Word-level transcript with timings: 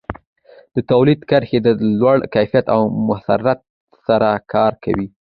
تولیدي 0.89 1.25
کرښې 1.29 1.59
د 1.65 1.67
لوړ 1.99 2.17
ظرفیت 2.35 2.65
او 2.75 2.81
موثریت 3.07 3.59
سره 4.07 4.29
کار 4.53 4.73
کوي. 4.83 5.07